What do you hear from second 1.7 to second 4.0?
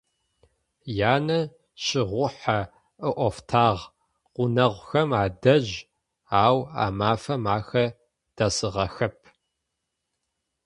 щыгъухьэ ыӏофтагъ